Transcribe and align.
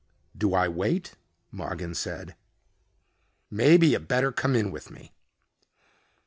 "Do 0.35 0.55
I 0.55 0.67
wait?" 0.67 1.13
Mogin 1.51 1.93
said. 1.95 2.35
"Maybe 3.51 3.89
you 3.89 3.99
better 3.99 4.31
come 4.31 4.55
in 4.55 4.71
with 4.71 4.89
me." 4.89 5.13